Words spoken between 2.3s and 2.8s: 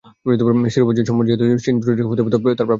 তাঁর প্রাপ্তি।